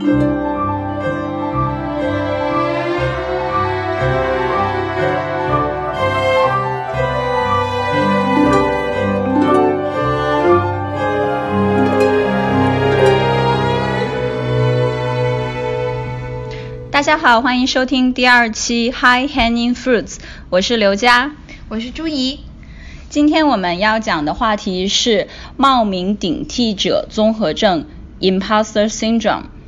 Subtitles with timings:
[0.00, 0.06] 大
[17.02, 20.16] 家好，欢迎收听第二期 High Hanging Fruits，
[20.48, 21.32] 我是刘佳，
[21.68, 22.40] 我是朱怡。
[23.10, 25.28] 今天我们要讲的话题是
[25.58, 27.84] 冒名顶替者综合症
[28.20, 29.59] （Imposter Syndrome）。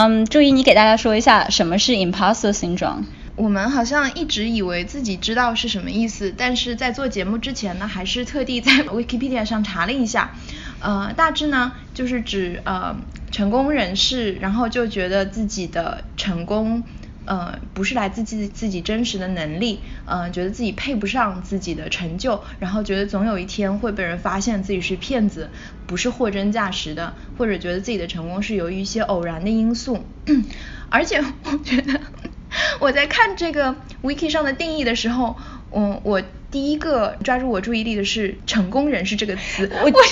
[0.00, 3.06] 嗯，注意，你给大家说一下什么是 Imposter Syndrome？
[3.34, 10.30] 我们好像一直以为自己知道是什么意思，但是在做节目之前呢，还是特地在 Wikipedia 上查了一下。
[10.78, 12.94] 呃，大致呢就是指呃
[13.32, 16.84] 成功人士，然后就觉得自己的成功
[17.28, 25.50] 呃不是来自自自己真实的能力，呃觉得自己配不上自己的成就，然后觉得总有一天会被人发现自己是骗子，
[25.86, 30.04] 不是货真价实的，或者觉得自己的成功是由于一些偶然的因素。
[30.90, 32.00] 而且我觉得
[32.80, 35.36] 我在看这个 Wiki 上的定义的时候，
[35.72, 36.22] 嗯我。
[36.50, 40.02] 第一个抓住我注意力的是“成功人士”这个词，我我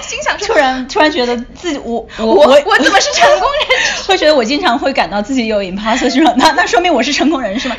[0.00, 4.02] 心想，突然突然觉得自己我我我我怎么是成功人士？
[4.04, 6.32] 会觉得我经常会感到自己有 imposter 是吗？
[6.36, 7.76] 那那说明我是成功人士吗？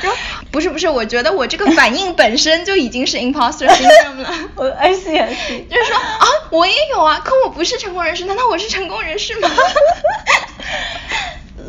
[0.52, 4.34] 不是不是，我觉得我这个反应本身就已经是 imposter syndrome 了。
[4.56, 9.50] 我 I see I see，就是说啊，我也有啊，可我不是成功人士，难道我是成功人士吗？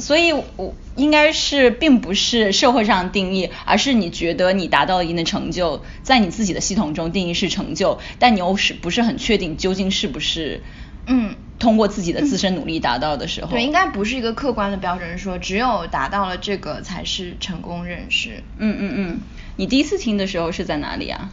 [0.00, 10.62] 所以，我应该是并不是社会上定义，而是你觉得你达到了一定的成就，在你自己的系统中定义是成就，但你又是不是很确定究竟是不是，
[11.06, 18.42] 嗯，通过自己的自身努力达到的时候，对，应该不是一个客观的标准，说只有达到了这个才是成功人士。
[18.58, 19.20] 嗯嗯嗯，
[19.56, 21.30] 你第一次听的时候是在哪里啊？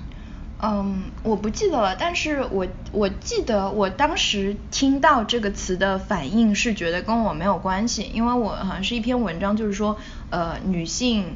[0.62, 9.98] 嗯，我不记得了，但是我我记得我当时听到这个词的反应是觉得跟我没有关系，因为我好像是一篇文章，就是说，
[10.30, 11.36] 呃，女性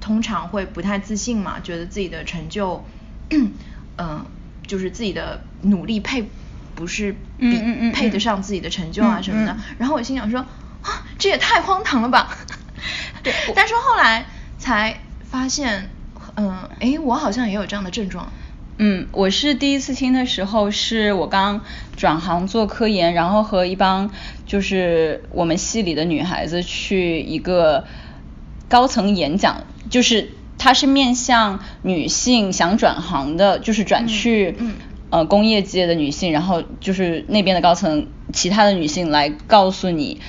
[0.00, 2.84] 通常会不太自信嘛，觉得自己的成就，
[3.30, 4.26] 嗯，
[4.66, 6.28] 就是自己的努力配
[6.74, 10.40] 不是比配得上自己的成就啊什么的，然后我心想说，
[10.82, 12.36] 啊，这也太荒唐了吧，
[13.22, 14.26] 对， 但是后来
[14.58, 15.90] 才发现，
[16.36, 18.30] 嗯，哎，我好像也有这样的症状。
[18.80, 21.62] 嗯，我是第一次听的时候，是我刚
[21.96, 24.10] 转行做科研，然后和一帮
[24.46, 27.84] 就是我们系里的女孩子去一个
[28.68, 34.54] 高层演讲，就是它是面向女性想转行的，就是转去
[35.10, 40.20] 呃工业界的女性，然后就是那边的高层其他的女性来告诉你。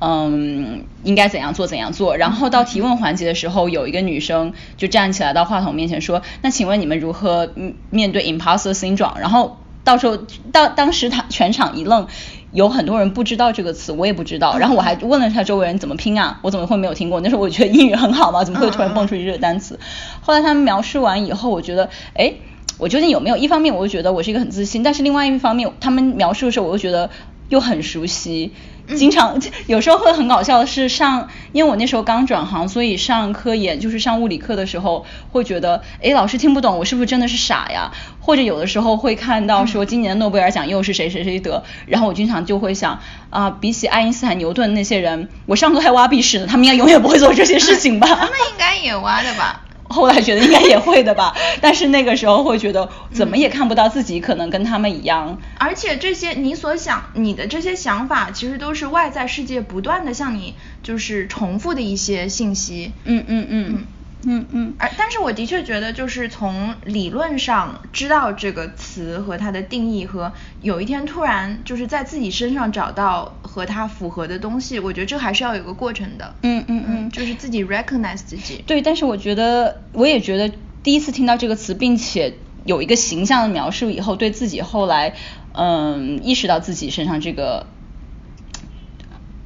[0.00, 2.16] 嗯，应该怎样做怎样做。
[2.16, 7.50] 然后到提问环节的时候，有一个女生就站起来到话筒面前说：“那请问你们如何
[7.90, 10.18] 面对 imposter syndrome？” 然后到时候
[10.52, 12.06] 到当时他全场一愣，
[12.52, 14.58] 有很多人不知道这个词，我也不知道。
[14.58, 17.20] 然后我还问了他周围人怎么拼啊，我怎么会没有听过？
[17.20, 19.78] 那时候我觉得英语很好嘛，怎么会突然蹦出一个单词？
[20.20, 22.34] 后来他们描述完以后，我觉得，哎，
[22.78, 23.36] 我究竟有没有？
[23.36, 27.08] 一方面我就觉得我是一个很自信，但是另外一方面他们描述的时候，我又觉得
[27.48, 28.52] 又很熟悉。
[28.86, 37.92] 经常有时候会很搞笑的是上，因为我那时候刚转行，所以上科研就是上物理课的时候，会觉得，哎，老师听不懂，我是不是真的是傻呀？
[38.20, 43.00] 或者有的时候会看到说今年诺贝尔奖又是谁谁谁得，然后我经常就会想，
[43.30, 48.06] 啊，比起爱因斯坦、牛顿那些人，我上课还挖鼻屎呢，他们应该永远不会做这些事情吧？
[48.06, 49.63] 他们应该也挖的吧？
[49.88, 55.38] 后来觉得应该也会的吧，但是那个时候会觉得怎么也看不到自己可能跟他们一样。
[55.58, 62.92] 而且这些你所想你的这些想法，其实都是外在世界不断的向你就是重复的一些信息。
[63.04, 63.84] 嗯嗯嗯。
[64.26, 76.34] 嗯嗯，而但是我的确觉得，就是从理论上知道这个词和它的定义，和有一天突然就是在自己身上找到和它符合的东西，我觉得这还是要有个过程的。
[76.42, 78.64] 嗯嗯嗯，就是自己 recognize 自己。
[78.66, 85.14] 对，但是我觉得，我也觉得第一次听到这个词，并且有一个形象的描述以后，对自己后来
[85.52, 87.68] 嗯意识到自己身上这个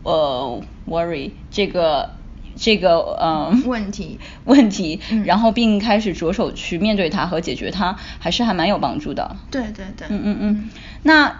[0.05, 2.17] 呃 worry 这个。
[2.61, 9.37] 这个嗯问题 问题，然后并开始着手去面对它和解决它，还是还蛮有帮助的。
[9.49, 10.71] 对对对，嗯嗯嗯。
[11.05, 11.39] 那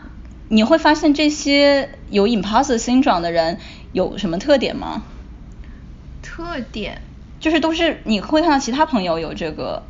[0.49, 3.59] 你会发现这些有 imposter syndrome 的人
[3.93, 5.03] 有什么特点吗？
[6.23, 7.03] 特点
[7.41, 9.85] 就是都是你会看到其他朋友有这个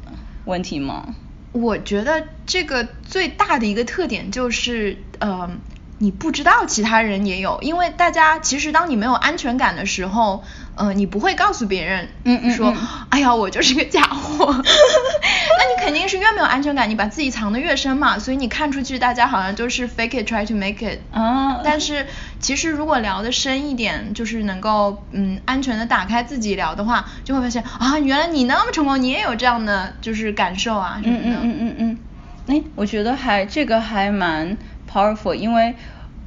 [0.44, 1.14] 问题吗？
[1.52, 5.58] 我觉得这个最大的一个特点就是，嗯，
[5.98, 10.44] 你不知道其他人也有，因为大家其实当你没有安全感的时候，
[10.78, 22.06] 呃，你不会告诉别人，嗯嗯说嗯，哎呀，我就是个假货， 那你肯定是越没有安全感，你把自己藏得越深嘛，所以你看出去大家好像都是 fake it try to make it，啊，但是
[22.40, 31.24] 其实如果聊得深一点，就是能够嗯安全的打开自己聊的话，就会发现啊，原来你那么成功，你也有这样的就是感受啊什么的。
[31.24, 31.98] 嗯嗯嗯嗯
[32.46, 34.56] 嗯，哎，我觉得还这个还蛮
[34.90, 35.74] powerful，因为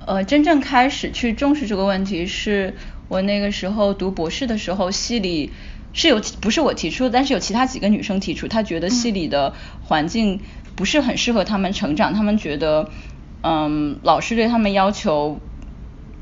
[0.06, 2.75] 呃真正开始去重视这个问题是
[3.11, 5.51] 我那个时候读博士的时候，系里
[5.91, 9.53] 是有不是我提出，但是有其他几个女生提出，她觉得系里的
[9.83, 10.39] 环境
[10.77, 12.89] 不是很适合她们成长，她们觉得
[13.43, 15.41] 嗯老师对她们要求。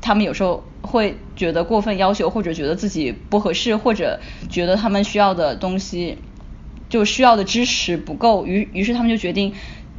[0.00, 6.18] 她们有时候会觉得过分要求，或者觉得自己不合适，或者觉得她们需要的东西
[6.88, 9.52] 就需要的支持不够，于于是她们就决定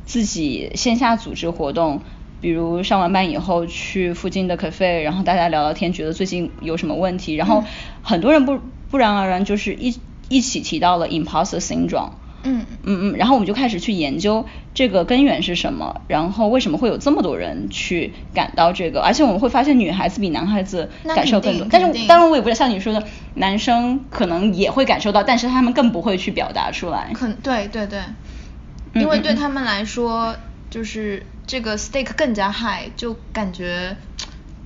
[0.05, 2.01] 自己线下组织活动，
[2.41, 7.63] 比如上完班以后去附近的 cafe，然后大家聊聊天，觉得最近有什么问题，然后
[8.01, 8.59] 很多人不
[8.89, 9.97] 不然而然就是一
[10.27, 12.11] 一起提到了 imposter syndrome。
[12.43, 12.65] 嗯。
[12.83, 14.43] 嗯嗯，然后我们就开始去研究
[14.73, 23.03] 这个根源是什么，然后为什么会有这么多人去感到这个，而且我们会发现女孩子比男孩子感受更多，但是当然我也不是像你说的，
[23.35, 27.11] 男生可能也会感受到，但是他们更不会去表达出来。
[27.13, 27.99] 可对对对，
[28.94, 30.35] 嗯因为对他们来说，
[30.71, 33.97] 就是这个 stake 更加 high，就感觉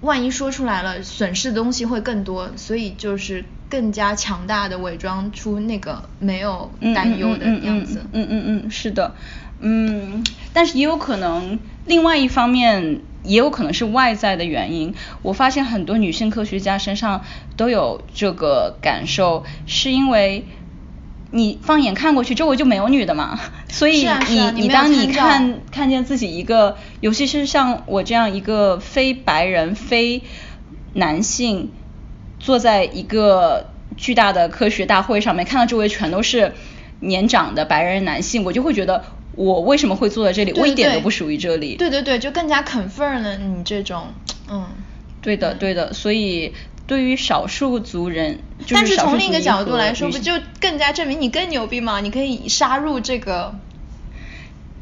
[0.02, 8.02] 万一说出来了，损失的东西会更多，所以就是更加强大的伪装出那个没有担忧的样子。
[8.12, 9.16] 嗯嗯嗯嗯嗯嗯，是的，
[9.60, 10.24] 嗯，
[10.54, 14.94] 但是也有可能，另外一方面也有可能是外在的原因。
[15.24, 17.24] 我发现很多女性科学家身上
[17.58, 20.46] 都有这个感受，是因为。
[21.36, 23.38] 你放眼看过去，周围就没有女的嘛，
[23.68, 30.24] 所以你、啊你你当你看看见自己一个，尤其是像我这样一个非白人、非
[30.94, 31.72] 男性，
[32.40, 36.54] 坐在一个巨大的科学大会上面，看到周围全都是
[37.02, 39.04] 年长的白人男性，我就会觉得
[39.36, 40.54] 我为什么会坐在这里？
[40.54, 41.76] 对我一点都不属于这里。
[41.76, 44.08] 对对对，就更加 confirm 了你这种，
[44.50, 44.66] 嗯。
[45.22, 46.54] 对的，对的，所以
[46.88, 52.00] 对于少数族人，就但是从另一个角度来说，不就更加证明你更牛逼吗？
[52.02, 53.56] 你可以杀入这个。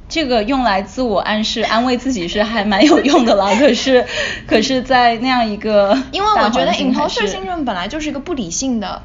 [0.10, 3.56] 这个用来自我暗示、安慰自己是还蛮有用的啦。
[3.58, 4.06] 可是，
[4.46, 9.02] 可是，在那样一个因为我觉得大环境还 imposter 是 syndrome 本来就是一个不理性的。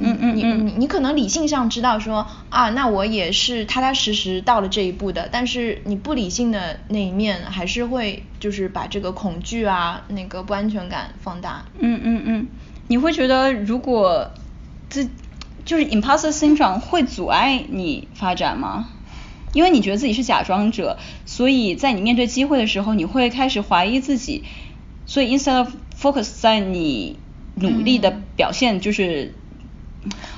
[0.00, 11.64] 你嗯嗯嗯你你可能理性上知道说啊，那我也是踏踏实实到了这一步的，但是你不理性的那一面还是会就是把这个恐惧啊、那个不安全感放大。
[11.78, 12.46] 嗯嗯嗯，
[12.86, 14.30] 你会觉得如果
[14.88, 15.08] 自
[15.64, 18.88] 就是 imposter syndrome 会阻碍你发展吗？
[19.52, 24.44] 因为你觉得自己是假装者，所以在你面对机会的时候，你会开始怀疑自己，
[25.06, 27.18] 所以 instead of focus 在你
[27.56, 29.34] 努力的嗯表现，就是。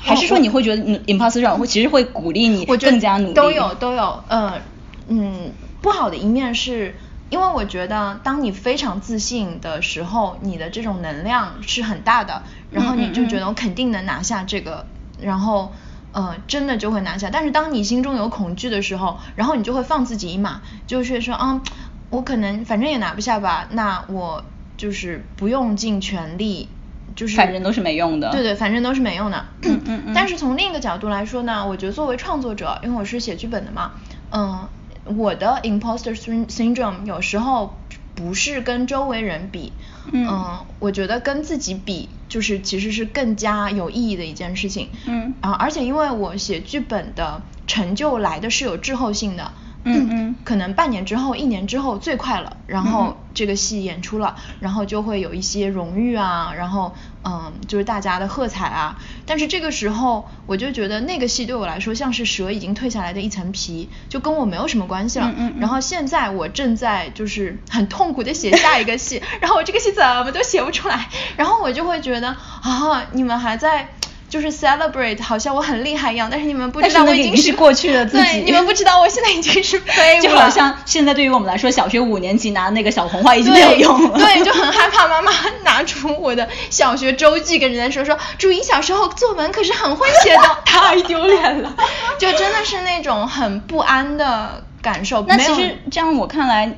[0.01, 3.35] 还是说你会觉得 imposter 会其实会鼓励你更加努力？
[3.35, 4.61] 都有都有，呃，
[5.09, 6.97] 嗯，不好的一面是。
[7.31, 14.85] 因为我觉得，当你非常自信的时候，你的这种能量是很大的，然后你就觉得我肯定能拿下这个，
[15.21, 15.73] 然后
[16.11, 17.31] 呃，真的就会拿下。
[17.31, 21.63] 但是当你心中有恐惧的时候，然后你就会放自己一马，就是说，嗯，
[22.11, 24.45] 我可能反正也拿不下吧，那我
[24.77, 26.69] 就是不用尽全力，
[27.17, 29.45] 就是反正都是没用的对对，反正都是没用的。
[29.63, 33.93] 嗯嗯嗯但是从另一个角度来说呢，我觉得作为创作者，因为我是写剧本的嘛，
[34.31, 34.69] 嗯，
[35.17, 37.79] 我的 imposter syn- syndrome 有时候
[38.15, 39.73] 不是跟周围人比，
[40.13, 44.91] 嗯我觉得跟自己比，就是其实是更加有意义的一件事情。
[45.07, 49.53] 嗯啊，而且因为我写剧本的成就来的是有滞后性的。
[49.85, 56.95] 嗯嗯可能半年之后、一年之后最快了，然嗯后这个戏演出了，然后就会有一些荣誉啊，然后
[57.25, 58.99] 嗯，就是大家的喝彩啊。
[59.27, 65.29] 但是这个时候，我就觉得那个戏对我来说像是蛇已经蜕下来的一层皮，就跟我没有什么关系了。
[65.29, 72.29] 嗯嗯嗯然后现在我正在就是很痛苦的写下一个戏， 然后我这个戏怎么都写不出来，然后我就会觉得
[72.63, 73.89] 啊，你们还在。
[74.31, 84.19] 就是 celebrate，好像我很厉害一样，但是你们不知道我已经是过去的自己对，你们不知道我现在已经是 废物了，就好像现在对于我们来说，小学五年级拿那个小红花已经没有用了。
[84.19, 85.33] 对，就很害怕妈妈
[85.65, 91.75] 拿出我的小学周记跟人家说说，朱茵小时候作文可是很会写的， 太丢脸了。
[92.19, 95.25] 就真的是那种很不安的感受。
[95.27, 96.73] 那其实这样我看来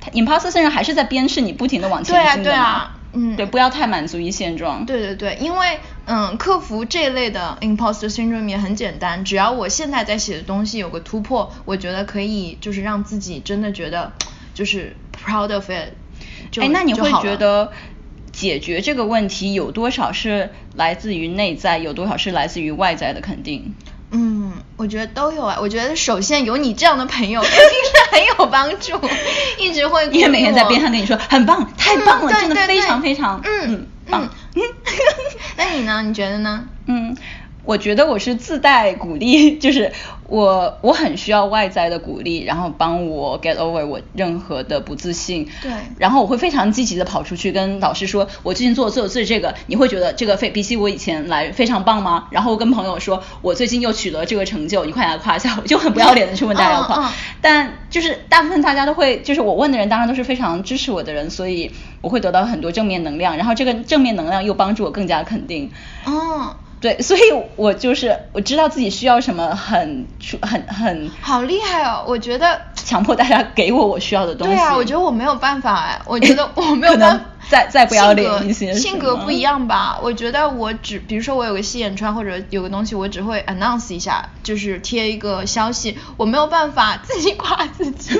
[0.00, 4.86] 他，imposter syndrome 还是在鞭笞你不停的往前对啊进的嘛对啊嗯对，不要太满足于现状。
[4.86, 14.12] 对对对，因为嗯，克服这类的 imposter syndrome 也很简单，只要我现在在写的东西有个突破，我觉得可以就是让自己真的觉得
[14.54, 15.92] 就是 proud of it。
[16.50, 17.70] 就哎，那你会觉得
[18.32, 23.74] 解决这个问题有多少是来自于内在，有多少是来自于外在的肯定？
[24.10, 25.58] 嗯，我觉得都有啊。
[25.60, 28.92] 我觉得首先有你这样的朋友 肯定是很有帮助，
[29.58, 34.28] 一直会因为每天在边上跟你说很棒，太棒了，真的非常非常嗯棒。
[34.54, 34.62] 嗯
[35.56, 36.02] 那你呢？
[36.02, 36.64] 你觉得呢？
[36.86, 37.16] 嗯，
[37.64, 39.92] 我觉得我是自带鼓励，就是
[40.32, 45.46] 我我很需要外在的鼓励，然后帮我 get over 我任何的不自信。
[45.60, 52.28] 对然后我会非常积极的跑出去跟老师说，我最近做做做这个，你会觉得这个非比起我以前来非常棒吗？
[52.30, 56.96] 然后跟朋友说，我最近又取得这个成就，你快来夸一下我，就很不要脸的去问大家夸。
[56.96, 57.12] 嗯嗯
[57.42, 61.70] 但就是大部分大家都会，就是我问的人当然都是非常支持我的人，所以
[62.00, 65.70] 我会得到很多正面能量，然后这个正面能量又帮助我更加肯定。
[66.06, 67.20] 哦，对，所以
[67.56, 70.06] 我就是我知道自己需要什么很，
[70.42, 72.04] 很很好厉害哦！
[72.06, 74.54] 我觉得强迫大家给我我需要的东西。
[74.54, 77.24] 对啊，我觉得我没有办法哎，我觉得我没有办法。
[77.50, 79.98] 再再不要脸一些性格不一样吧？
[80.00, 88.16] 我觉得我只，比如说我有个戏眼穿或者有个东西，我只会 announce 一下，就是贴一个消息，我没有办法自己夸自己，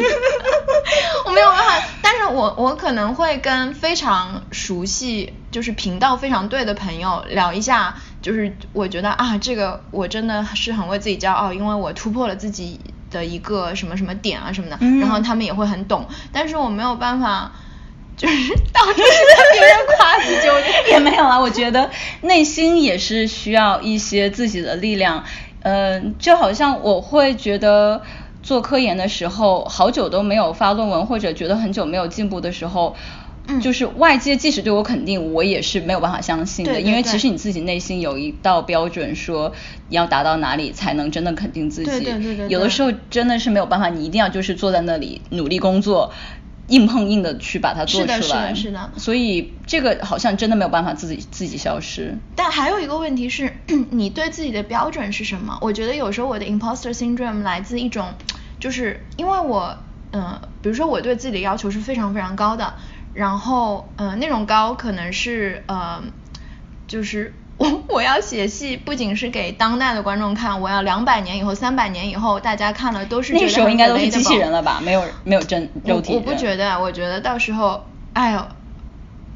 [1.24, 1.88] 我没有办法。
[2.02, 17.52] 但是我我可能会跟非常熟悉，就是频道非常对的朋友聊一下，就是我觉得啊，这个我真的是很为自己骄傲，因为我突破了自己的一个什么什么点啊什么的，嗯然后他们也会很懂，但是我没有办法。
[18.14, 25.24] 就是 到处跟别人夸自己，也没有啊，我觉得内心也是需要一些自己的力量。
[25.62, 28.02] 嗯、就好像我会觉得
[28.42, 32.94] 做科研的时候，好久都没有发论文，或者觉得很久没有进步的时候。
[33.48, 39.52] 嗯就是外界即使对我肯定，我也是没有办法相信的，对对对因为其实你自己内心有一道标准，说
[39.88, 41.90] 你要达到哪里才能真的肯定自己。
[41.90, 46.12] 对对对对对有的时候真的是没有办法，你一定要就是坐在那里努力工作，
[46.68, 48.16] 硬碰硬的去把它做出来。
[48.16, 52.16] 是的是的所以这个好像真的没有办法自己自己消失。
[52.36, 53.52] 但还有一个问题是，
[53.90, 55.58] 你对自己的标准是什么？
[55.60, 58.14] 我觉得有时候我的 imposter syndrome 来自一种，
[58.60, 59.76] 就是因为我，
[60.12, 62.74] 呃，比如说我对自己的要求是非常非常高的，
[63.14, 66.02] 然后，呃，那种高可能是，呃，
[66.86, 74.80] 就是 我我要写戏，不仅是给当代的观众看，我要两百年以后、三百年以后大家看了都是觉那时候应该都是机器人了吧？
[74.82, 78.48] 没有没有真肉体我我不觉得，我觉得到时候，哎呦，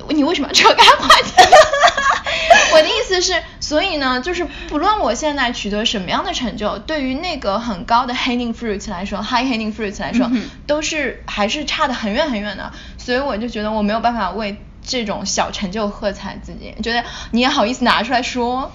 [0.09, 1.33] 你为什么要扯开话题？
[2.73, 12.73] 我的意思是，所以呢，就是不论我现在取得什么样的成就，对于那个很高的 hanging fruit 来说，high hanging fruit 来说，嗯都是还是差得很远很远的。
[13.07, 18.73] 所以我就觉得我没有办法为这种小成就喝彩自己，觉得你也好意思拿出来说，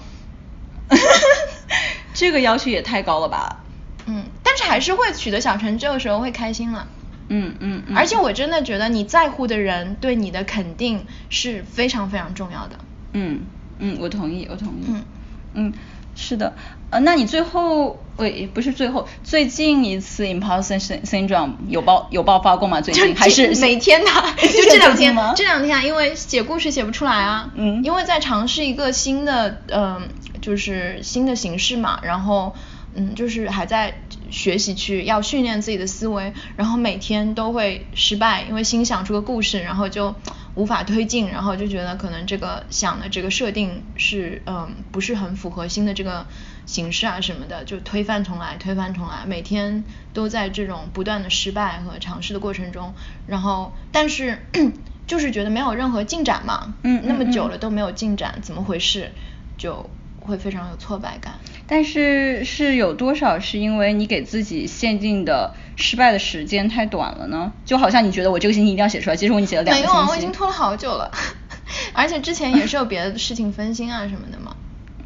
[2.14, 3.60] 这个要求也太高了吧？
[4.06, 6.88] 嗯，但是还是会取得小成就的时候会开心了。
[7.28, 7.94] 嗯嗯嗯。
[7.94, 12.78] 而且我真的觉得你在乎的人对你的肯定是非常非常重要的。
[13.12, 13.42] 嗯
[13.80, 14.84] 嗯，我同意，我同意。
[14.88, 15.04] 嗯
[15.52, 15.74] 嗯，
[16.14, 16.54] 是的。
[16.90, 22.82] 呃，那你最后，呃，不是最后，最近一次 imposter syn- syndrome 有爆有爆发过吗？
[22.82, 24.10] 最近还是每天的，
[24.42, 30.08] 就就这两天吗，这两天啊，因为写故事写不出来啊，嗯因为在尝试一个新的，嗯、
[30.42, 32.54] 就是新的形式嘛，然后，
[32.94, 33.94] 嗯，就是还在
[34.30, 40.14] 学习去要训练自己的思维，然后每天都会失败，因为新想出个故事，然后就
[40.54, 46.26] 无法推进，然后就觉得可能这个想的这个设定是，嗯，不是很符合新的这个
[46.66, 52.94] 形式啊什么的，就推翻重来，推翻重来，每天都在这种不断的失败和尝试的过程中，
[53.26, 54.46] 然后但是
[55.06, 59.12] 就是觉得没有任何进展嘛，嗯嗯那么久嗯了都没有进展，怎么回事？
[59.58, 59.88] 就
[60.20, 61.34] 会非常有挫败感。
[61.72, 67.50] 但是是有多少是因为你给自己限定的失败的时间太短了呢？
[67.64, 69.90] 就好像你觉得我这个星期一定要写出来，其实我已经写了两个星期。
[69.90, 71.10] 没有啊，我已经拖了好久了，
[71.94, 74.54] 而且之前也是有别的事情分心啊什么的嘛。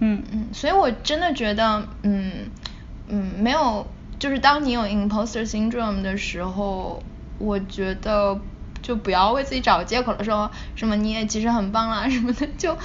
[0.01, 2.33] 嗯嗯，所以我真的觉得，嗯
[3.07, 3.87] 嗯，没有，
[4.19, 7.01] 就是当你有 imposter syndrome 的时候，
[7.39, 8.41] 我觉得
[8.83, 12.77] 就不要为自己找借口了，说什么你也其实很棒啦什么的，就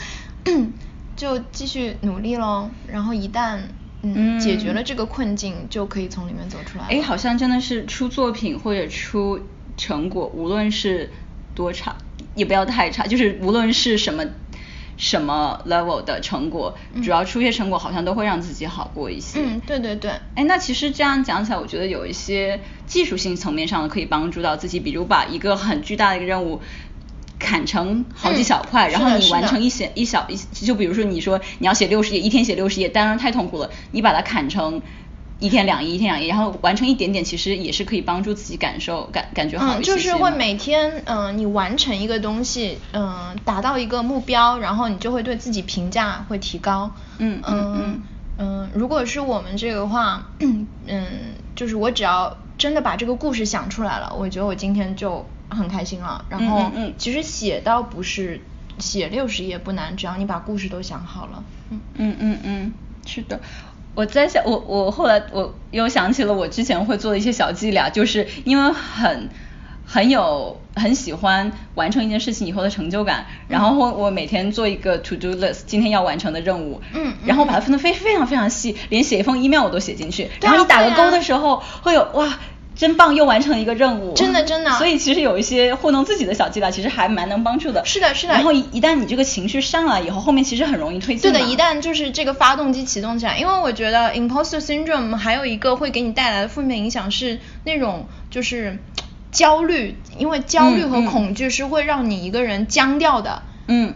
[1.22, 2.68] 就继续努力喽。
[2.88, 3.60] 然后一旦
[4.02, 6.90] 嗯解决了这个困境，就可以从里面走出来了。
[6.90, 9.40] 哎，好像真的是出作品或者出
[9.78, 11.12] 成果，无论是
[11.54, 11.96] 多差，
[12.34, 14.26] 也不要太差，就是无论是什么
[14.98, 19.40] 什么 level 的成果，嗯主要出些成果，好像都会让自己好过一些。
[19.44, 20.10] 嗯，对对对。
[20.36, 26.60] 哎，那其实这样讲起来，我觉得有一些技术性层面上的可以帮助到自己，比如把一个很巨大的一个任务
[27.42, 34.82] 砍成好几嗯小块，是然后你完成一写一小一，就比如说你说你要写六十页，一天写六十页，当然太痛苦了，你把它砍成
[35.40, 46.92] 一天两页，一天两页，然后完成一点点，其实也是可以帮助自己感受感感觉好嗯，一些就是会每天，嗯、你完成一个东西，嗯、达到一个目标，然后你就会对自己评价会提高。
[47.18, 48.02] 嗯嗯嗯嗯
[48.38, 50.68] 嗯如果是我们这个话，嗯，
[51.56, 56.26] 就是我只要真的把这个故事想出来了，我觉得我今天就很开心了。
[56.30, 58.42] 然后，其实写倒不是
[58.80, 61.44] 写六十页不难，只要你把故事都想好了。
[61.70, 62.74] 嗯嗯嗯嗯，
[63.06, 63.40] 是的。
[63.94, 69.30] 我在想，我我后来我又想起了我之前会做的一些小伎俩，就是因为很
[69.86, 82.40] 很有很喜欢完成一件事情以后的成就感，然后我我每天做一个 to do list，今天要完成的任务，嗯然后把它分得非非常非常细，连写一封 email 我都写进去，然后你打个勾的时候会有哇。
[82.76, 84.14] 真棒，又完成了一个任务。
[84.14, 87.86] 真的真的所以其实有一些糊弄自己的小伎俩，其实还蛮能帮助的。
[87.86, 91.32] 是的是的然后一一旦你这个情绪上来以后，后面其实很容易推进。
[91.32, 98.80] 对的，一旦就是这个发动机启动起来，因为我觉得 imposter syndrome 还有一个会给你带来的负面影响是那种就是
[99.32, 103.44] 焦虑，因为焦虑和恐惧是会让你一个人僵掉的。
[103.44, 103.94] 嗯、嗯嗯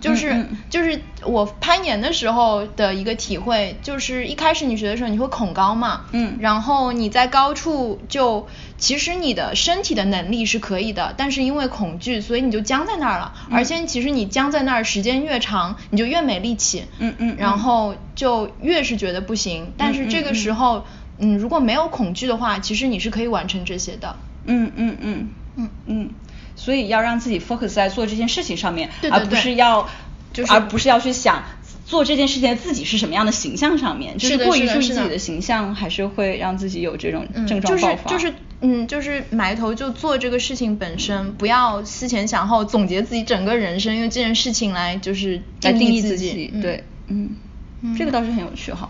[0.70, 13.56] 就是我攀岩的时候的一个体会，就是一开始你学的时候你会恐高嘛，嗯然后你在高处就其实你的身体的能力是可以的，但是因为恐惧，所以你就僵在那儿了，嗯。
[13.58, 17.36] 而且其实你僵在那儿时间越长，你就越没力气，嗯嗯嗯。
[17.38, 20.86] 然后就越是觉得不行，但是这个时候，
[21.18, 24.16] 嗯，如果没有恐惧的话，其实你是可以完成这些的。
[24.46, 25.30] 嗯嗯嗯。
[25.58, 25.70] 嗯。
[25.88, 26.10] 嗯，
[26.56, 29.90] 所以要让自己 focus 在做这件事情上面，对对而不是要，
[30.34, 31.44] 就是而不是要去想
[31.86, 38.10] 做这件事情的自己是什么样的形象上面，就是的过于注意自己的形象，还是会让自己有这种嗯，症状爆发。
[38.10, 47.30] 就是就是嗯，就是埋头就做这个事情本身，不要思前想后总结自己整个人生，用这件事情来就是来定义自自己，嗯对，嗯，
[47.82, 47.96] 嗯。
[47.98, 48.90] 这个倒是很有趣哈。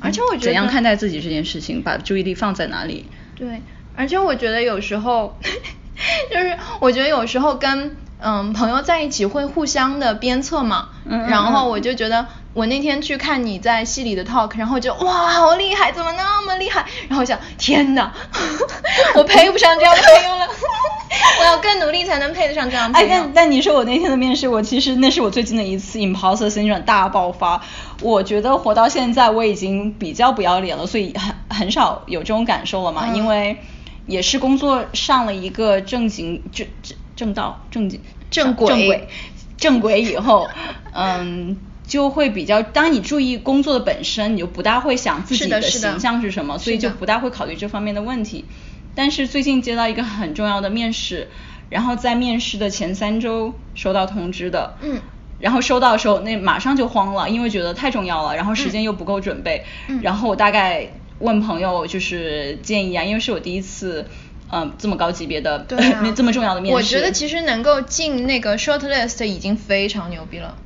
[0.00, 3.06] 而且我觉得怎样看待自己这件事情，把注意力放在哪里？
[3.34, 3.60] 对，
[3.96, 5.36] 而且我觉得有时候，
[6.32, 16.84] 就是我觉得有时候跟嗯朋友在一起会互相的鞭策嘛，嗯嗯然后嗯我就觉得我那天去看你在戏里的 talk，然后就哇好厉害，怎么那么厉害？
[17.08, 18.12] 然后我想天哪，
[19.14, 20.48] 我配不上这样的朋友了，
[21.40, 23.22] 我要更努力才能配得上这样的哎，朋友。
[23.24, 27.60] 但但你说我那天的面试，我其实那是我最近的一次 imposter syndrome 大爆发。
[28.00, 33.04] 我觉得活到现在，我已经比较不要脸了，所以很很少有这种感受了嘛。
[33.06, 33.56] 嗯因为
[34.08, 39.08] 也是工作上了一个正经正正正道正经正轨正轨
[39.56, 40.50] 正轨以后，
[40.92, 41.56] 嗯。
[41.88, 48.44] 就会比较，当你注意工作的本身，你就不大会想自己的形象是什么，所以就不大会考虑这方面的问题。
[48.94, 51.30] 但是最近接到一个很重要的面试，
[51.70, 55.00] 然后在面试的前三周收到通知的，嗯
[55.40, 64.06] 然后收到的时候那马上就慌了，因为觉得太重要了，然后时间又不够准备，嗯然后我大概问朋友就是建议啊，因为是我第一次。
[64.50, 70.56] 嗯，这么高级别的，对啊 这么重要的面试，我觉得其实能够进那个 short list 已经非常牛逼了。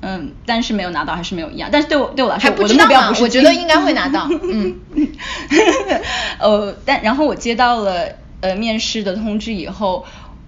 [0.00, 1.68] 嗯，但是没有拿到还是没有一样。
[1.70, 4.80] 但是对我对我来说，还不我的知道嘛目标不是我觉得应该会拿到 嗯
[6.38, 8.08] 呃， 但然后我接到了
[8.40, 10.06] 呃面试的通知以后，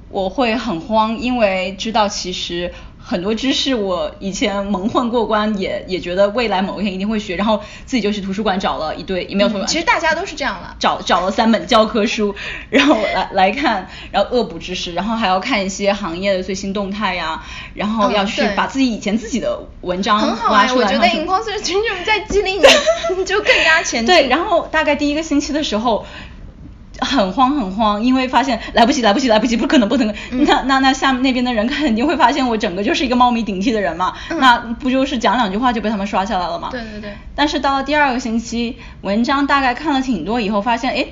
[0.08, 2.72] 我会很慌，因为知道其实
[3.08, 10.76] 很多知识我以前蒙混过关，也也觉得未来某一天一定会学，然后自己就去图书馆找了一堆，也没有图书馆，嗯其实大家都是这样了。
[10.78, 12.34] 找找了三本教科书，
[12.68, 17.42] 然后来来看，然后恶补知识，然后还要看一些行业的最新动态呀，
[17.72, 20.86] 然后嗯要去把自己以前自己的文章很好哎，挖出来。
[20.86, 22.66] 我觉得然后 imposter syndrome 在激励你，
[23.16, 24.14] 你 就更加前进。
[24.14, 26.04] 对，然后大概第一个星期的时候。
[27.00, 30.14] 很慌很慌，因为发现来不及来不及来不及，不可能不可能。
[30.30, 30.44] 嗯。
[30.44, 34.38] 那那那下面那边的人肯定会发现我整个就是一个冒名顶替的人嘛，嗯。
[34.40, 36.68] 那不就是讲两句话就被他们刷下来了嘛？
[36.70, 37.12] 对对对。
[37.34, 41.06] 但是到了第二个星期，文章大概看了挺多以后，发现哎，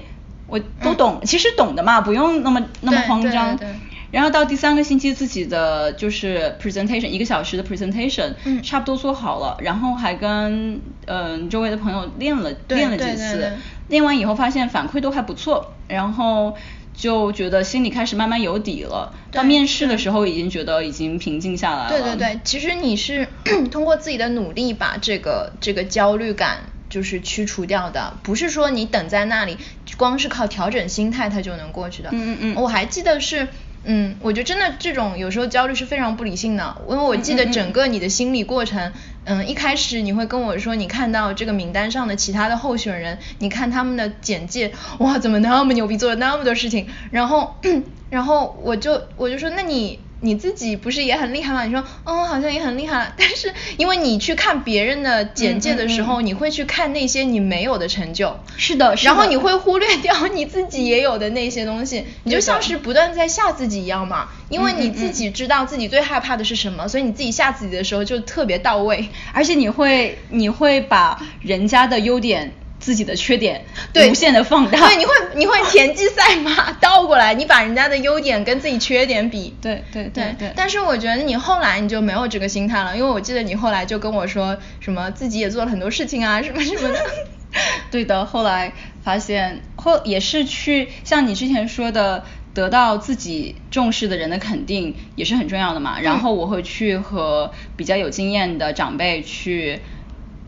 [0.46, 3.56] 我都懂，其实懂的嘛，不用那么那么慌张。
[3.56, 3.66] 对。
[3.66, 3.74] 对
[4.12, 8.62] 然后到第三个星期，自己的就是 presentation 一个小时的 presentation，嗯。
[8.62, 13.52] 差不多做好了，然后还跟嗯、呃周围的朋友练了练了几次，
[13.88, 16.56] 练完以后发现反馈都还不错，然后
[16.94, 19.14] 就觉得心里开始慢慢有底了。
[19.30, 21.88] 到面试的时候已经觉得已经平静下来了。
[21.90, 23.28] 对对对，其实你是
[23.70, 29.58] 通过自己的努力把这个这个焦虑感就是驱除掉的，不是说你等在那里，
[29.96, 32.08] 光是靠调整心态它就能过去的。
[32.12, 33.48] 嗯嗯嗯我还记得是。
[33.88, 38.92] 嗯，我觉得真的这种有时候焦虑是非常不理性的，因为我记得整个你的心理过程，嗯，
[39.28, 47.56] 嗯一开始你会跟我说，你看到这个名单上的其他的候选人，你看他们的简介，哇，怎么那么牛逼，做了那么多事情，然后，
[48.08, 51.64] 然后我就我就说，那你你自己不是也很厉害吗？
[51.64, 72.52] 你说，嗯，好像也很厉害，但是因为你去看别人的简介的时候，你会去看那些你没有的成就，是的，然后你会忽略掉你自己也有的那些东西，你就像是不断在吓自己一样嘛，因为你自己知道自己最害怕的是什么，所以你自己吓自己的时候就特别到位，而且你会你会把人家的优点。
[72.86, 73.64] 自己的缺点
[74.08, 80.52] 无限的放大，对，你会你会田忌赛马 倒过来，你把人家的优点跟自己缺点比，对对对对。
[80.54, 87.00] 但是我觉得你后来你就没有这个心态了，因为我记得你后来就跟我说什么自己也做了很多事情啊， 什么什么的。
[87.90, 88.72] 对的，后来
[89.02, 92.22] 发现后也是去像你之前说的，
[92.54, 95.98] 得到自己重视的人的肯定也是很重要的嘛。
[96.00, 99.80] 然后我会去和比较有经验的长辈去。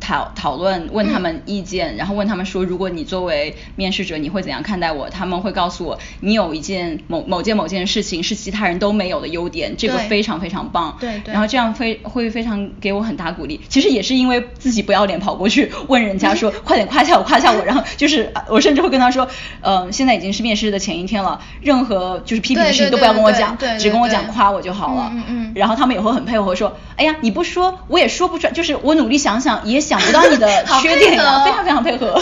[0.09, 5.11] 讨讨论，问他们意见，然后问他们说，如果你作为面试者，你会怎样看待我？
[5.11, 10.97] 他们会告诉我，你有一件某某件某件事情是其他人都没有的优点，这个非常非常棒。
[10.99, 11.35] 对对。
[11.35, 13.61] 然后这样非会非常给我很大鼓励。
[13.69, 17.63] 其实也是因为自己不要脸跑过去问人家说， 快点夸下我，夸下我。
[17.67, 19.29] 然后就是 我甚至会跟他说，
[19.61, 25.11] 呃，现在已经是面试的前一天了，任何就是批评的事情都不要跟我讲，只跟我讲夸我就好了。
[25.13, 25.53] 嗯嗯。
[25.55, 29.98] 然后他们也会很配合说，哎呀，你不说我也说不出来，就是我努力想想也想。
[29.99, 32.21] 想不到你的 缺点呀，非常非常配合，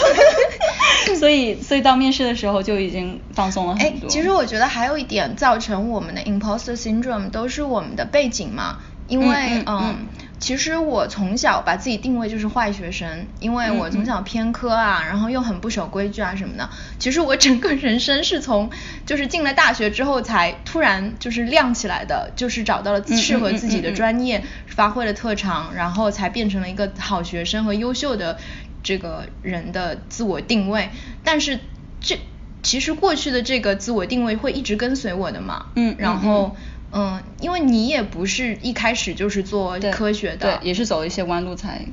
[1.19, 4.09] 所以所以到面试的时候就已经放松了很多。
[4.09, 10.07] 其实我觉得还有一点造成我们的 imposter syndrome 都是我们的背景嘛，因为嗯。
[10.39, 16.69] 其实我从小把自己定位就是坏学生，因为我从小偏科啊，然后又很不守规矩啊什么的。
[16.99, 18.69] 其实我整个人生是从
[19.05, 28.37] 就是进了大学之后才突然就是亮起来的，就是找到了适合自己的专业，发挥了特长，然后才变成了一个好学生和优秀的
[28.83, 30.89] 这个人的自我定位。
[31.23, 31.59] 但是
[31.99, 32.19] 这
[32.61, 36.55] 其实过去的这个自我定位会一直跟随我的嘛，嗯，然后。
[36.97, 41.85] 嗯，因为你也不是一开始就是做科学的，对，也是走一些弯路才，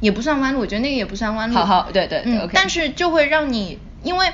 [0.00, 1.56] 也不算弯路，我觉得那个也不算弯路。
[1.56, 4.28] 好好，对对，嗯，但是就会让你，因为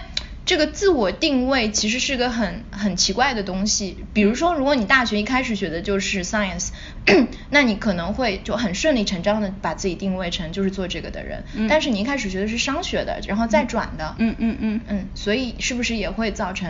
[0.44, 3.96] 这个自我定位其实是个很很奇怪的东西。
[4.12, 6.70] 比如说，如果你大学一开始学的就是 science，
[7.50, 11.44] 那你可能会就很顺理成章的把自己定位成就是做这个的人。
[11.54, 11.66] 嗯。
[11.68, 14.16] 但是你一开始学的是商学的，然后再转的。
[14.18, 15.08] 嗯嗯嗯嗯。
[15.14, 16.68] 所以是不是也会造成？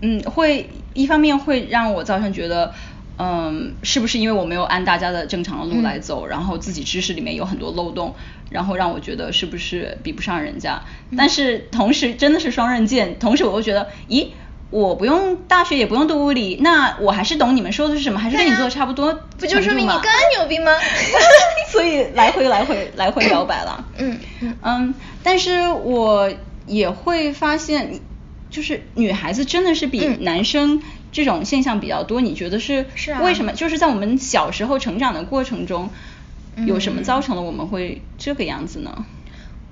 [0.00, 2.72] 嗯，会一方面会让我造成觉得，
[3.18, 8.14] 嗯，是不是因为我没有按大家的正常的路来走，然后自己知识里面有很多漏洞，
[8.50, 10.82] 然后让我觉得是不是比不上人家？
[11.16, 14.28] 但是同时真的是双刃剑，同时我又觉得，咦，
[14.70, 20.02] 我不用大学也不用读物理，那我还是懂你们说的是什么，还是跟你做的差不多，不就说明你更
[20.36, 20.70] 牛逼吗？
[21.72, 23.84] 所以来回来回来回摇摆了。
[23.98, 24.18] 嗯
[24.62, 26.30] 嗯，但是我
[26.66, 28.00] 也会发现。
[28.58, 32.86] 就是女孩子真的是比男生这种现象比较多，你觉得是
[33.22, 33.52] 为什么？
[33.52, 35.90] 就是在我们小时候成长的过程中，
[36.66, 39.06] 有什么造成了我们会这个样子呢？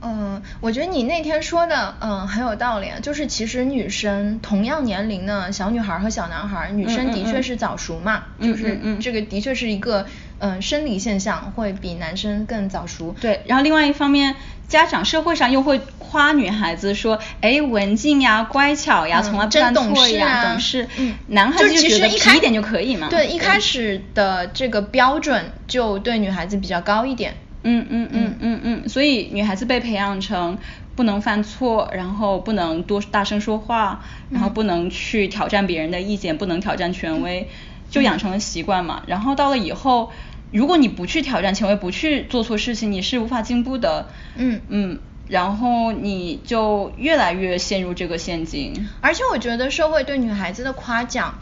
[0.02, 10.06] 嗯，我觉得你那天说的嗯很有道理，就是其实女生同样年龄的小女孩和小男孩，女生的确是早熟嘛，就是这个的确是一个
[10.38, 13.16] 嗯生理现象，会比男生更早熟。
[13.20, 14.36] 对，然后另外一方面。
[14.68, 20.88] 家长社会上又会夸女孩子说，哎，文静呀，乖巧呀，从来不犯错呀，懂事。
[20.96, 23.08] 嗯，男孩子就觉得皮一点就可以嘛。
[23.08, 27.36] 对，一开始的这个标准就对女孩子比较高一点。
[27.62, 30.58] 嗯嗯嗯嗯嗯，所以女孩子被培养成
[30.96, 37.48] 不能犯错，然后不能多大声说话，然后不能去挑战别人的意见，不能挑战权威，
[37.90, 39.02] 就养成了习惯嘛。
[39.06, 40.10] 然后到了以后。
[40.52, 44.08] 如果你不去挑战权威，不去做错事情，你是无法进步的。
[44.36, 48.88] 嗯嗯，然后你就越来越陷入这个陷阱。
[49.00, 51.38] 而且我觉得社会对女孩子的夸奖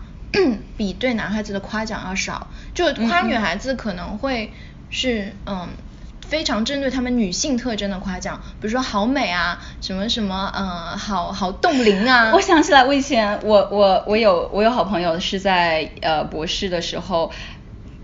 [0.77, 4.53] 比对男孩子的夸奖要少，就夸女孩子可能会
[4.89, 5.69] 是嗯
[6.27, 12.33] 非常针对他们女性特征的夸奖，比如说好美啊，什么什么嗯好好冻龄啊。
[12.35, 17.31] 我想起来，我以前我我我有我有好朋友是在呃博士的时候。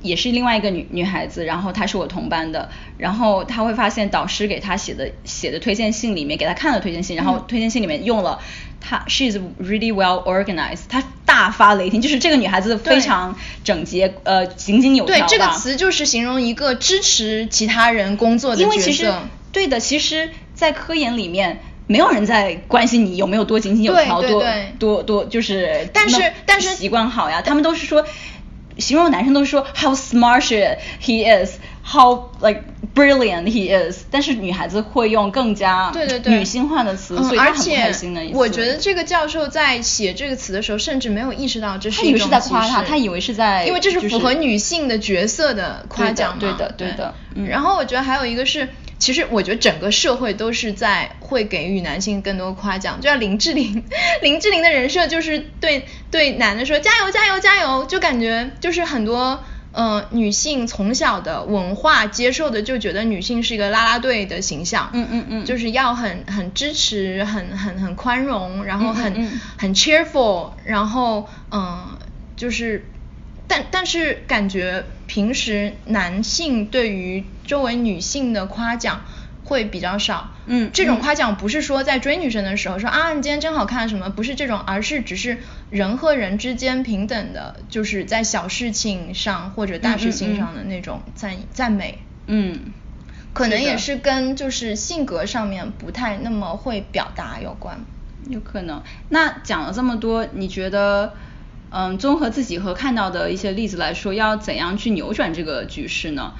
[0.02, 8.40] 也是另外一个女女孩子，然后她是我同班的，然后她会发现导师给她写的写的推荐信里面，给她看了推荐信，然后推荐信里面用了
[8.80, 19.22] 她 she's really well organized，她大发雷霆，就是这个女孩子非常整洁，呃井井有条对，这个词就是形容一个支持其他人工作的角色。
[19.52, 24.42] 对的，其实，在科研里面，没有人在关心你有没有多井井有条，多
[24.78, 28.06] 多多就是但是但是习惯好呀，他们都是说。
[28.80, 30.42] 形容男生都说 how smart
[31.00, 32.64] he is，how like
[32.94, 36.34] brilliant he is，但是女孩子会用更加对对对。
[36.34, 38.38] 女性化的词，嗯所以她很开心的意思。
[38.38, 42.88] 我觉得这个教授在写这个词的时候，甚至没有意识到这是他以为是在一种夸他，视。
[42.88, 46.36] 他以为是在，因为这是就是符合女性的角色的夸奖嘛。
[46.40, 47.46] 对的对的对的嗯。
[47.46, 48.68] 然后我觉得还有一个是，
[49.00, 53.84] 其实我觉得整个社会都是在会给予男性更多夸奖，就像林志玲，
[54.22, 59.42] 林志玲的人设就是对对男的说加油加油加油，就感觉就是很多。
[59.72, 71.96] 呃，女性从小的文化接受的就觉得女性是一个啦啦队的形象，嗯嗯嗯就是要很很支持，很很很宽容，然后很嗯嗯嗯很 cheerful，然后嗯，
[72.36, 72.84] 就是，
[73.50, 79.02] 但但是感觉平时男性对于周围女性的夸奖
[79.42, 80.30] 会比较少。
[80.46, 85.38] 嗯这种嗯夸奖不是说在追女生的时候说啊你今天真好看什么，不是这种，而是只是
[85.70, 91.98] 人和人之间平等的，就是在小事情上或者大事情上的那种赞赞美。
[92.26, 92.72] 嗯，
[93.32, 97.80] 可能也是跟就是性格上面不太那么会表达有关。
[98.28, 98.80] 有可能。
[99.08, 101.14] 那讲了这么多，你觉得，
[101.70, 106.34] 嗯，综合自己和看到的一些例子来说，要怎样去扭转这个局势呢？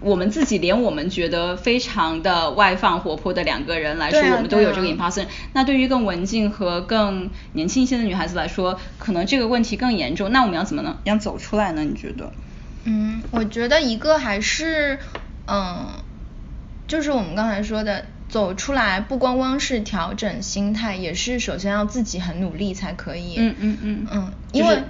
[0.00, 5.26] 我们自己连我们觉得非常的外放活泼的两个人来说，对啊我们都有这个对啊 imposter。
[5.52, 10.32] 那对于更文静和更年轻一些的女孩子来说，可能这个问题更严重。
[10.32, 11.82] 那我们要怎么能要走出来呢？
[11.84, 12.32] 你觉得？
[12.84, 14.98] 嗯，我觉得一个还是，
[15.46, 15.88] 嗯，
[16.88, 23.34] 就是我们刚才说的，走出来不光光是调整心态，也是首先要自己很努力才可以。
[23.36, 24.82] 嗯嗯嗯嗯，就是因为，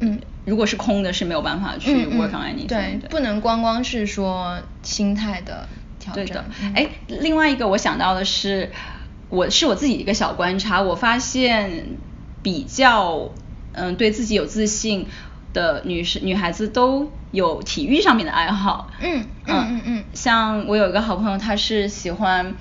[0.00, 0.20] 嗯。
[0.44, 5.68] 如果是空的，是没有办法去 work on anything 对，的不能光光是说心态的
[6.00, 6.26] 调整。
[6.26, 8.72] 对的嗯，哎，另外一个我想到的是，
[9.28, 11.90] 我是我自己一个小观察，我发现
[12.42, 13.30] 比较
[13.70, 15.06] 嗯对自己有自信
[15.52, 18.90] 的女生女孩子都有体育上面的爱好。
[19.00, 22.52] 嗯嗯嗯嗯像我有一个好朋友，她是喜欢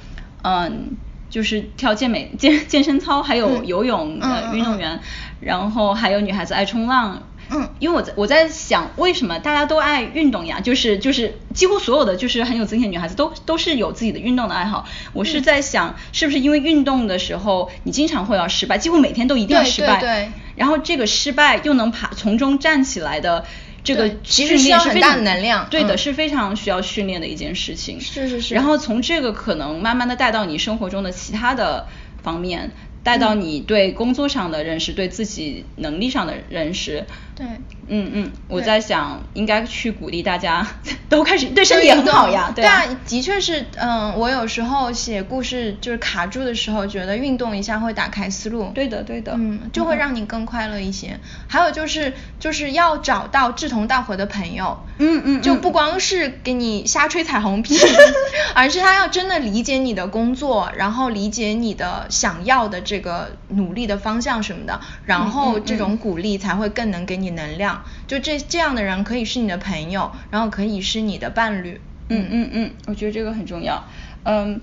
[0.43, 0.97] 嗯。
[1.32, 4.99] 就是跳健美 健健身操，还有嗯游泳的运动员，
[5.39, 10.60] 然后还有女孩子爱冲浪，嗯因为我在我在想，为什么大家都爱运动呀？
[10.60, 14.86] 就是就是几乎所有的就是很有自信的女孩子都都是有自己的运动的爱好。
[15.13, 23.45] 我是在想，是不是因为运动的时候你经常会要失败，几乎每天都一定要失败，对对然后这个失败又能爬从中站起来的。
[23.83, 27.99] 这个其实训需要很大练是非常的能量对的，嗯是非常需要训练的一件事情。
[27.99, 31.87] 是是是然后从这个可能慢慢的带到你生活中的其他的
[32.21, 32.71] 方面，
[33.03, 37.05] 带到嗯你对工作上的认识，对自己能力上的认识。
[37.35, 37.45] 对
[37.87, 40.65] 嗯嗯，我在想应该去鼓励大家
[41.09, 42.83] 都开始对身体也很好呀，对啊。
[43.07, 48.71] 的确是，嗯，我有时候写故事就是卡住的时候，觉得运动一下会打开思路。
[48.73, 51.19] 对的对的嗯，就会让你更快乐一些。
[51.47, 54.85] 还有就是，就是要找到志同道合的朋友。
[54.99, 57.75] 嗯嗯嗯就不光是给你瞎吹彩虹屁，
[58.55, 67.84] 而是他要真的理解你的工作，然后理解你的想要的这个努力的方向什么的，然后这种鼓励才会更能给你能量。
[68.07, 71.79] 就这这样的人可以是你的朋友，然后可以是你的伴侣。
[72.10, 73.84] 嗯嗯嗯，我觉得这个很重要。
[74.23, 74.60] 嗯，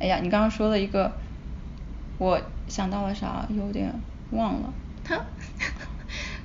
[0.00, 1.18] 哎呀，你刚刚说了一个，
[2.18, 3.92] 我想到了啥，有点
[4.30, 4.72] 忘了。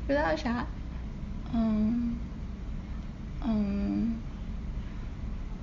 [0.07, 0.65] 不知道啥？
[1.53, 2.15] 嗯
[3.45, 4.15] 嗯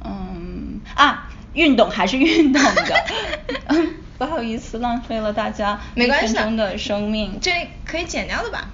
[0.03, 3.05] 嗯啊，运动还是运动的。
[3.69, 7.39] 嗯，不好意思，浪费了大家一没关系的生命。
[7.41, 7.51] 这
[7.85, 8.71] 可以剪掉的吧？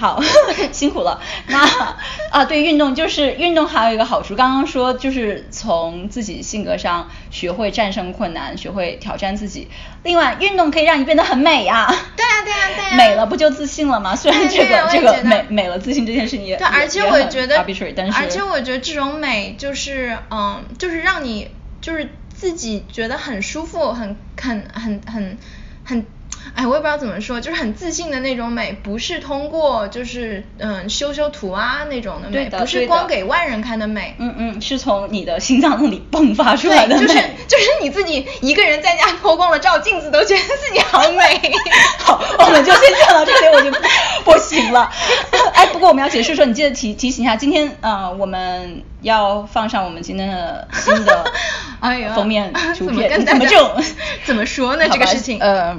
[0.00, 0.18] 好，
[0.72, 1.20] 辛苦了。
[1.48, 1.58] 那
[2.30, 9.68] 啊，对运动就是运动还有一个好处，刚刚说就是从自己性格上学会战胜困难，学会挑战自己。
[10.02, 11.86] 另外，运动可以让你变得很美呀。
[12.16, 14.16] 对啊对啊对啊美了不就自信了吗？
[14.16, 21.50] 虽然这个这个美美了自信这件事情也对，而且我觉得 arbitrary，但是而且我觉得这种美就是，嗯，就是让你
[21.82, 25.36] 就是自己觉得很舒服，很很很很
[25.84, 26.06] 很。
[26.54, 34.14] 哎，我也不知道怎么说，就是很自信的那种美，不是通过就是嗯修修图啊那种的美，的不是光给外人看的美。
[34.18, 37.06] 嗯嗯，是从你的心脏那里迸发出来，的美。
[37.06, 41.52] 就是就是你自己一个人在家脱光了照镜子都觉得自己好美。
[41.98, 43.70] 好，我们就先讲到这里，我就
[44.24, 44.90] 不行了。
[45.54, 51.24] 哎，不过我们要解释说，你记得提提醒一下，今天呃我们要放上我们今天的新的
[51.80, 53.84] 哎呀封面图怎么片，怎么这种
[54.24, 55.76] 怎么说呢这个事情呃，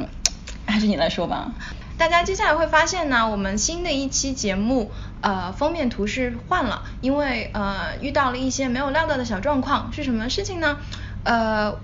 [0.71, 1.51] 还是你来说吧。
[1.97, 10.77] 大家接下来会发现呢，我们新的一期节目，呃，封面图是换了，因为呃遇到了一些没有料到的小状况，是什么事情呢？
[11.23, 11.77] 呃，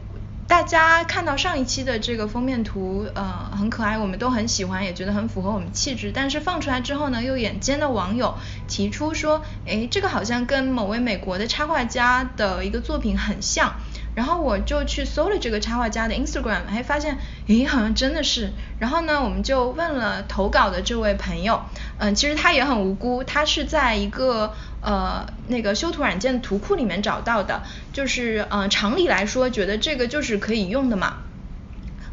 [0.47, 6.11] 大家看到上一期的这个封面图，呃，很可爱，我们都很喜欢，也觉得很符合我们气质。
[6.11, 8.33] 但是放出来之后呢，又眼尖的网友
[8.67, 13.75] 提出说，哎，这个好像跟某位美国的插画家的一个作品很像。
[14.17, 18.51] 然后我就去搜了这个插画家的 Instagram，还发现，诶，好像真的是。
[18.79, 21.61] 然后呢，我们就问了投稿的这位朋友，
[21.99, 27.61] 嗯，其实他也很无辜，他是在一个呃那个修图软件图库里面找到的，
[27.93, 31.17] 就是嗯常理来说，觉得这个就是可以用的嘛，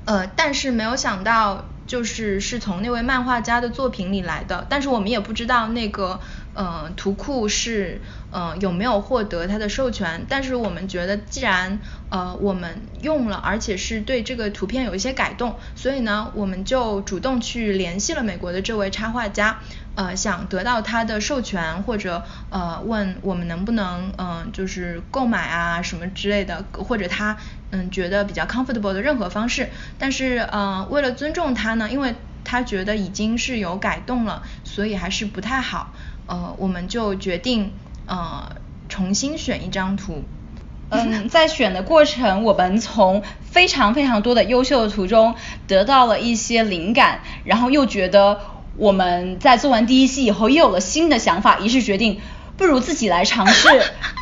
[0.05, 1.65] 呃，但是没有想到。
[1.95, 6.19] 就是是从那位漫画家的作品里来的，但是我们也不知道那个
[6.53, 8.03] 呃图库是
[8.33, 11.79] 呃有没有获得他的授权，但是我们觉得既然
[12.09, 19.61] 呃我们用了，而且是对这个图片有一些改动，所以呢我们就主动去联系了美国的这位插画家。
[19.97, 27.37] 呃，想得到他的授权，或者呃问我们能不能嗯就是购买啊什么之类的，或者他
[27.71, 29.71] 嗯觉得比较 comfortable 的任何方式。
[29.97, 35.93] 但是呃为了尊重他呢，因为他觉得已经是有改动了，所以还是不太好。
[36.27, 37.73] 呃，我们就决定
[38.07, 38.57] 呃
[38.89, 40.25] 重新选一张图。
[40.91, 45.35] 嗯，在选的过程，我们从非常非常多的优秀的图中
[45.67, 48.41] 得到了一些灵感，然后又觉得。
[48.77, 52.21] 我们在做完第一期以后，又有了新的想法，于是决定
[52.57, 53.69] 不如自己来尝试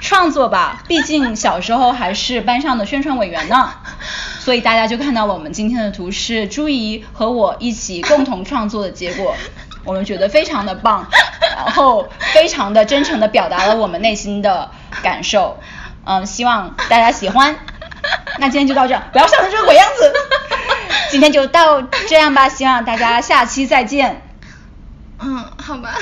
[0.00, 0.82] 创作吧。
[0.88, 3.72] 毕竟小时候还是班上的宣传委员呢，
[4.40, 9.34] 所以大家就看到了我们今天的图是朱怡和我一起共同创作的结果。
[9.84, 11.08] 我们觉得非常的棒，
[11.56, 14.70] 然后非常的真诚的表达了我们内心的
[15.02, 15.58] 感受。
[16.04, 17.56] 嗯，希望大家喜欢。
[18.38, 20.12] 那今天就到这，不要笑成这个鬼样子。
[21.10, 24.22] 今天就到这样吧，希望大家下期再见。
[25.24, 25.94] 嗯，好吧。